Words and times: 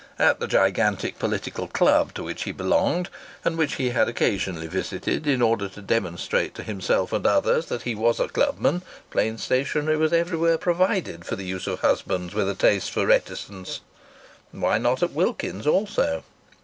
At 0.17 0.39
the 0.39 0.47
gigantic 0.47 1.19
political 1.19 1.67
club 1.67 2.15
to 2.15 2.23
which 2.23 2.45
he 2.45 2.51
belonged, 2.51 3.07
and 3.45 3.55
which 3.55 3.75
he 3.75 3.91
had 3.91 4.09
occasionally 4.09 4.65
visited 4.65 5.27
in 5.27 5.43
order 5.43 5.69
to 5.69 5.79
demonstrate 5.79 6.55
to 6.55 6.63
himself 6.63 7.13
and 7.13 7.23
others 7.27 7.67
that 7.67 7.83
he 7.83 7.93
was 7.93 8.19
a 8.19 8.27
clubman, 8.27 8.81
plain 9.11 9.37
stationery 9.37 9.97
was 9.97 10.11
everywhere 10.11 10.57
provided 10.57 11.23
for 11.23 11.35
the 11.35 11.45
use 11.45 11.67
of 11.67 11.81
husbands 11.81 12.33
with 12.33 12.49
a 12.49 12.55
taste 12.55 12.89
for 12.89 13.05
reticence. 13.05 13.81
Why 14.51 14.79
not 14.79 15.03
at 15.03 15.13
Wilkins's 15.13 15.67
also? 15.67 16.23